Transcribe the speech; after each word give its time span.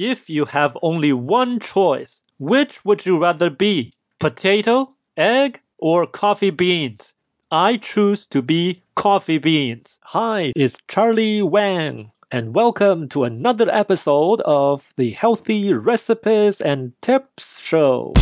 If 0.00 0.30
you 0.30 0.44
have 0.44 0.78
only 0.80 1.12
one 1.12 1.58
choice, 1.58 2.22
which 2.38 2.84
would 2.84 3.04
you 3.04 3.20
rather 3.20 3.50
be? 3.50 3.94
Potato, 4.20 4.94
egg, 5.16 5.60
or 5.76 6.06
coffee 6.06 6.50
beans? 6.50 7.14
I 7.50 7.78
choose 7.78 8.24
to 8.28 8.40
be 8.40 8.82
coffee 8.94 9.38
beans. 9.38 9.98
Hi, 10.04 10.52
it's 10.54 10.76
Charlie 10.86 11.42
Wang, 11.42 12.12
and 12.30 12.54
welcome 12.54 13.08
to 13.08 13.24
another 13.24 13.68
episode 13.72 14.40
of 14.42 14.86
the 14.96 15.10
Healthy 15.10 15.72
Recipes 15.72 16.60
and 16.60 16.92
Tips 17.02 17.58
Show. 17.58 18.12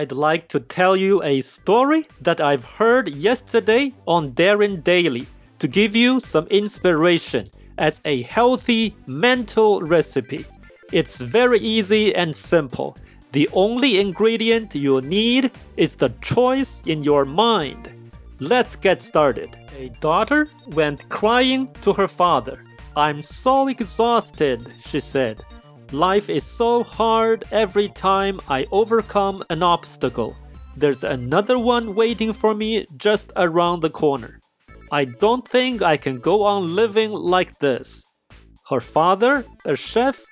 I'd 0.00 0.12
like 0.12 0.48
to 0.48 0.60
tell 0.60 0.96
you 0.96 1.22
a 1.22 1.42
story 1.42 2.08
that 2.22 2.40
I've 2.40 2.64
heard 2.64 3.06
yesterday 3.10 3.92
on 4.08 4.32
Darren 4.32 4.82
Daily 4.82 5.26
to 5.58 5.68
give 5.68 5.94
you 5.94 6.20
some 6.20 6.46
inspiration 6.46 7.50
as 7.76 8.00
a 8.06 8.22
healthy 8.22 8.96
mental 9.06 9.82
recipe. 9.82 10.46
It's 10.90 11.18
very 11.18 11.58
easy 11.58 12.14
and 12.14 12.34
simple. 12.34 12.96
The 13.32 13.50
only 13.52 14.00
ingredient 14.00 14.74
you'll 14.74 15.02
need 15.02 15.50
is 15.76 15.96
the 15.96 16.14
choice 16.22 16.82
in 16.86 17.02
your 17.02 17.26
mind. 17.26 17.90
Let's 18.38 18.76
get 18.76 19.02
started. 19.02 19.54
A 19.76 19.90
daughter 20.00 20.48
went 20.68 21.10
crying 21.10 21.68
to 21.82 21.92
her 21.92 22.08
father. 22.08 22.64
I'm 22.96 23.22
so 23.22 23.68
exhausted, 23.68 24.72
she 24.80 25.00
said. 25.00 25.44
Life 25.92 26.30
is 26.30 26.44
so 26.44 26.84
hard 26.84 27.42
every 27.50 27.88
time 27.88 28.40
I 28.48 28.66
overcome 28.70 29.42
an 29.50 29.64
obstacle. 29.64 30.36
There's 30.76 31.02
another 31.02 31.58
one 31.58 31.96
waiting 31.96 32.32
for 32.32 32.54
me 32.54 32.86
just 32.96 33.32
around 33.34 33.80
the 33.80 33.90
corner. 33.90 34.38
I 34.92 35.04
don't 35.04 35.46
think 35.46 35.82
I 35.82 35.96
can 35.96 36.20
go 36.20 36.44
on 36.44 36.76
living 36.76 37.10
like 37.10 37.58
this. 37.58 38.06
Her 38.68 38.80
father, 38.80 39.44
a 39.64 39.74
chef, 39.74 40.24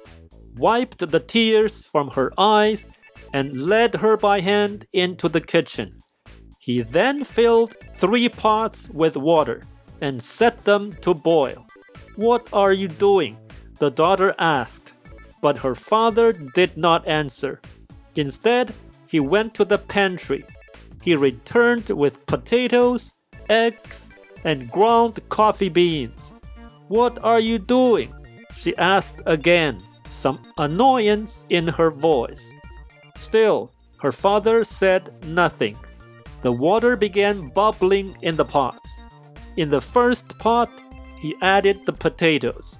wiped 0.56 1.10
the 1.10 1.18
tears 1.18 1.84
from 1.84 2.10
her 2.10 2.32
eyes 2.38 2.86
and 3.34 3.60
led 3.60 3.96
her 3.96 4.16
by 4.16 4.40
hand 4.40 4.86
into 4.92 5.28
the 5.28 5.40
kitchen. 5.40 5.98
He 6.60 6.82
then 6.82 7.24
filled 7.24 7.74
three 7.96 8.28
pots 8.28 8.88
with 8.90 9.16
water 9.16 9.64
and 10.00 10.22
set 10.22 10.64
them 10.64 10.92
to 11.02 11.14
boil. 11.14 11.66
What 12.14 12.48
are 12.52 12.72
you 12.72 12.86
doing? 12.86 13.36
the 13.78 13.90
daughter 13.90 14.34
asked 14.38 14.87
but 15.40 15.58
her 15.58 15.74
father 15.74 16.32
did 16.32 16.76
not 16.76 17.06
answer. 17.06 17.60
Instead, 18.16 18.74
he 19.06 19.20
went 19.20 19.54
to 19.54 19.64
the 19.64 19.78
pantry. 19.78 20.44
He 21.02 21.16
returned 21.16 21.88
with 21.90 22.26
potatoes, 22.26 23.14
eggs, 23.48 24.08
and 24.44 24.70
ground 24.70 25.20
coffee 25.28 25.68
beans. 25.68 26.32
What 26.88 27.18
are 27.22 27.40
you 27.40 27.58
doing? 27.58 28.14
she 28.54 28.76
asked 28.76 29.20
again, 29.26 29.80
some 30.08 30.44
annoyance 30.58 31.44
in 31.48 31.68
her 31.68 31.90
voice. 31.90 32.52
Still, 33.14 33.70
her 34.00 34.12
father 34.12 34.64
said 34.64 35.12
nothing. 35.26 35.76
The 36.42 36.52
water 36.52 36.96
began 36.96 37.48
bubbling 37.48 38.16
in 38.22 38.36
the 38.36 38.44
pots. 38.44 39.00
In 39.56 39.70
the 39.70 39.80
first 39.80 40.38
pot, 40.38 40.70
he 41.18 41.34
added 41.42 41.84
the 41.84 41.92
potatoes. 41.92 42.78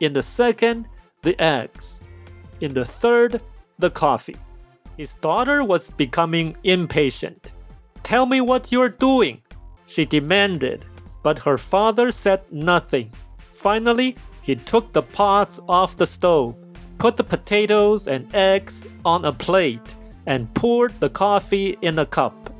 In 0.00 0.12
the 0.12 0.22
second, 0.22 0.88
the 1.22 1.40
eggs. 1.40 2.00
In 2.60 2.74
the 2.74 2.84
third, 2.84 3.40
the 3.78 3.90
coffee. 3.90 4.36
His 4.96 5.14
daughter 5.14 5.62
was 5.62 5.90
becoming 5.90 6.56
impatient. 6.64 7.52
Tell 8.02 8.26
me 8.26 8.40
what 8.40 8.72
you're 8.72 8.88
doing, 8.88 9.42
she 9.86 10.04
demanded, 10.04 10.84
but 11.22 11.38
her 11.38 11.58
father 11.58 12.10
said 12.10 12.42
nothing. 12.50 13.12
Finally, 13.52 14.16
he 14.42 14.56
took 14.56 14.92
the 14.92 15.02
pots 15.02 15.60
off 15.68 15.96
the 15.96 16.06
stove, 16.06 16.56
put 16.98 17.16
the 17.16 17.24
potatoes 17.24 18.08
and 18.08 18.34
eggs 18.34 18.86
on 19.04 19.24
a 19.24 19.32
plate, 19.32 19.94
and 20.26 20.52
poured 20.54 20.98
the 21.00 21.10
coffee 21.10 21.76
in 21.82 21.98
a 21.98 22.06
cup. 22.06 22.50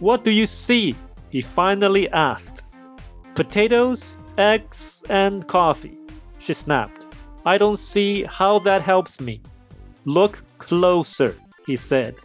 What 0.00 0.24
do 0.24 0.30
you 0.30 0.46
see? 0.46 0.94
he 1.30 1.40
finally 1.40 2.10
asked. 2.10 2.66
Potatoes, 3.34 4.14
eggs, 4.36 5.02
and 5.08 5.46
coffee, 5.46 5.96
she 6.38 6.52
snapped. 6.52 7.06
I 7.44 7.56
don't 7.56 7.78
see 7.78 8.24
how 8.28 8.58
that 8.60 8.82
helps 8.82 9.20
me. 9.20 9.40
Look 10.04 10.42
closer, 10.58 11.36
he 11.66 11.76
said. 11.76 12.16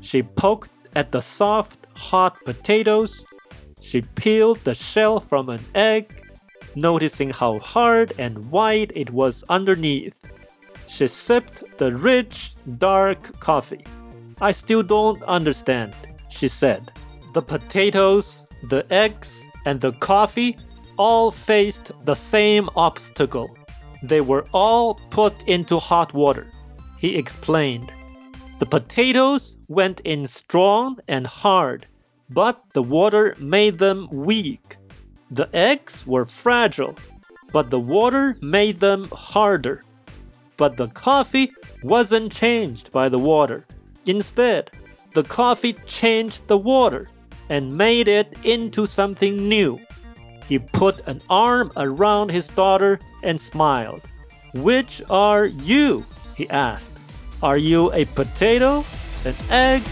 She 0.00 0.22
poked 0.22 0.70
at 0.96 1.12
the 1.12 1.20
soft, 1.20 1.86
hot 1.94 2.42
potatoes. 2.44 3.26
She 3.80 4.00
peeled 4.00 4.64
the 4.64 4.74
shell 4.74 5.20
from 5.20 5.50
an 5.50 5.64
egg, 5.74 6.24
noticing 6.74 7.30
how 7.30 7.58
hard 7.58 8.14
and 8.18 8.50
white 8.50 8.92
it 8.94 9.10
was 9.10 9.44
underneath. 9.50 10.18
She 10.86 11.08
sipped 11.08 11.76
the 11.76 11.94
rich, 11.94 12.54
dark 12.78 13.38
coffee. 13.40 13.84
I 14.40 14.52
still 14.52 14.82
don't 14.82 15.22
understand, 15.24 15.94
she 16.30 16.48
said. 16.48 16.90
The 17.34 17.42
potatoes, 17.42 18.46
the 18.62 18.86
eggs, 18.90 19.44
and 19.66 19.78
the 19.80 19.92
coffee 19.92 20.56
all 20.96 21.30
faced 21.30 21.92
the 22.06 22.14
same 22.14 22.70
obstacle 22.74 23.54
they 24.02 24.20
were 24.20 24.46
all 24.52 24.94
put 25.10 25.34
into 25.46 25.78
hot 25.78 26.14
water, 26.14 26.46
he 26.98 27.16
explained. 27.16 27.92
The 28.58 28.66
potatoes 28.66 29.56
went 29.68 30.00
in 30.00 30.26
strong 30.26 30.98
and 31.06 31.26
hard, 31.26 31.86
but 32.30 32.62
the 32.72 32.82
water 32.82 33.34
made 33.38 33.78
them 33.78 34.08
weak. 34.10 34.76
The 35.30 35.48
eggs 35.54 36.06
were 36.06 36.26
fragile, 36.26 36.96
but 37.52 37.70
the 37.70 37.80
water 37.80 38.36
made 38.42 38.80
them 38.80 39.08
harder. 39.12 39.82
But 40.56 40.76
the 40.76 40.88
coffee 40.88 41.52
wasn't 41.82 42.32
changed 42.32 42.90
by 42.90 43.08
the 43.08 43.18
water. 43.18 43.64
Instead, 44.06 44.70
the 45.14 45.22
coffee 45.22 45.74
changed 45.86 46.48
the 46.48 46.58
water 46.58 47.08
and 47.48 47.76
made 47.76 48.08
it 48.08 48.34
into 48.42 48.86
something 48.86 49.48
new. 49.48 49.78
He 50.48 50.58
put 50.58 51.06
an 51.06 51.20
arm 51.28 51.70
around 51.76 52.30
his 52.30 52.48
daughter 52.48 52.98
and 53.22 53.38
smiled. 53.38 54.08
Which 54.54 55.02
are 55.10 55.44
you? 55.44 56.06
he 56.36 56.48
asked. 56.48 56.92
Are 57.42 57.58
you 57.58 57.92
a 57.92 58.06
potato, 58.06 58.84
an 59.24 59.34
egg, 59.50 59.82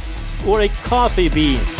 or 0.47 0.63
a 0.63 0.69
coffee 0.69 1.29
bean? 1.29 1.76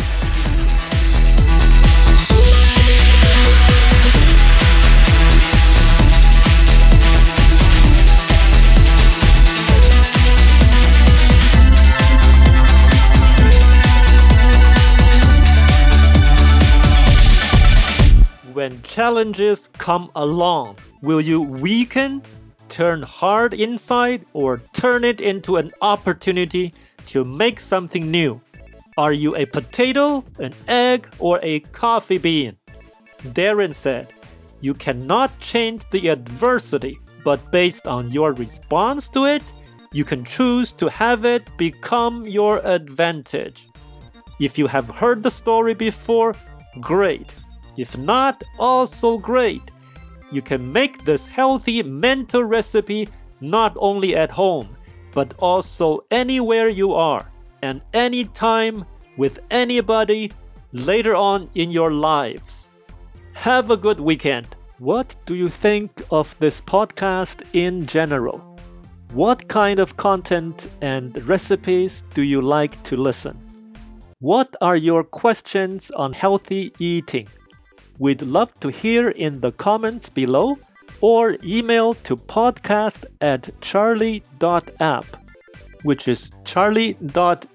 Challenges 18.97 19.69
come 19.77 20.09
along, 20.15 20.75
will 21.03 21.21
you 21.21 21.39
weaken, 21.39 22.19
turn 22.67 23.03
hard 23.03 23.53
inside, 23.53 24.25
or 24.33 24.57
turn 24.73 25.03
it 25.03 25.21
into 25.21 25.57
an 25.57 25.71
opportunity 25.83 26.73
to 27.05 27.23
make 27.23 27.59
something 27.59 28.09
new? 28.09 28.41
Are 28.97 29.13
you 29.13 29.35
a 29.35 29.45
potato, 29.45 30.23
an 30.39 30.51
egg, 30.67 31.07
or 31.19 31.39
a 31.43 31.59
coffee 31.59 32.17
bean? 32.17 32.57
Darren 33.37 33.71
said, 33.71 34.11
You 34.61 34.73
cannot 34.73 35.29
change 35.39 35.87
the 35.91 36.07
adversity, 36.07 36.97
but 37.23 37.51
based 37.51 37.85
on 37.85 38.09
your 38.09 38.33
response 38.33 39.09
to 39.09 39.25
it, 39.25 39.43
you 39.93 40.05
can 40.05 40.23
choose 40.23 40.73
to 40.73 40.89
have 40.89 41.23
it 41.23 41.43
become 41.59 42.25
your 42.25 42.61
advantage. 42.65 43.69
If 44.39 44.57
you 44.57 44.65
have 44.65 44.89
heard 44.89 45.21
the 45.21 45.29
story 45.29 45.75
before, 45.75 46.33
great. 46.81 47.35
If 47.77 47.97
not, 47.97 48.43
also 48.57 49.17
great. 49.17 49.71
You 50.31 50.41
can 50.41 50.73
make 50.73 51.05
this 51.05 51.27
healthy 51.27 51.83
mental 51.83 52.43
recipe 52.43 53.07
not 53.39 53.77
only 53.79 54.15
at 54.15 54.31
home, 54.31 54.75
but 55.13 55.33
also 55.39 55.99
anywhere 56.11 56.67
you 56.67 56.93
are 56.93 57.31
and 57.61 57.81
anytime 57.93 58.85
with 59.15 59.39
anybody 59.49 60.31
later 60.73 61.15
on 61.15 61.49
in 61.55 61.69
your 61.69 61.91
lives. 61.91 62.69
Have 63.33 63.71
a 63.71 63.77
good 63.77 63.99
weekend. 63.99 64.47
What 64.79 65.15
do 65.25 65.35
you 65.35 65.49
think 65.49 66.01
of 66.11 66.35
this 66.39 66.61
podcast 66.61 67.43
in 67.53 67.85
general? 67.85 68.39
What 69.13 69.47
kind 69.47 69.79
of 69.79 69.97
content 69.97 70.69
and 70.81 71.17
recipes 71.27 72.03
do 72.13 72.21
you 72.21 72.41
like 72.41 72.81
to 72.83 72.97
listen? 72.97 73.37
What 74.19 74.55
are 74.61 74.75
your 74.75 75.03
questions 75.03 75.91
on 75.91 76.11
healthy 76.13 76.73
eating? 76.79 77.27
We'd 77.99 78.21
love 78.21 78.53
to 78.59 78.69
hear 78.69 79.09
in 79.09 79.41
the 79.41 79.51
comments 79.51 80.09
below 80.09 80.57
or 81.01 81.37
email 81.43 81.93
to 81.95 82.15
podcast 82.15 83.03
at 83.21 83.49
charlie.app. 83.61 85.05
which 85.83 86.07
is 86.07 86.31
charlie.app. 86.43 87.45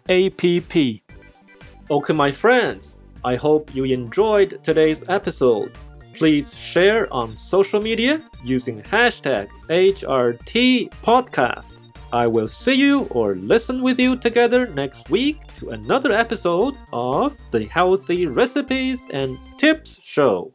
Okay, 1.91 2.13
my 2.15 2.33
friends, 2.33 2.97
I 3.25 3.37
hope 3.37 3.75
you 3.75 3.85
enjoyed 3.85 4.61
today's 4.63 5.03
episode. 5.09 5.73
Please 6.15 6.55
share 6.55 7.13
on 7.13 7.37
social 7.37 7.83
media 7.83 8.23
using 8.45 8.81
hashtag 8.83 9.49
HRTpodcast. 9.69 11.75
I 12.13 12.27
will 12.27 12.47
see 12.47 12.75
you 12.75 13.05
or 13.05 13.35
listen 13.37 13.81
with 13.81 13.99
you 13.99 14.17
together 14.17 14.67
next 14.67 15.09
week 15.09 15.39
to 15.57 15.71
another 15.71 16.13
episode 16.13 16.75
of 16.93 17.35
the 17.51 17.65
Healthy 17.65 18.27
Recipes 18.27 19.01
and 19.11 19.39
Tips 19.57 19.99
Show. 20.03 20.53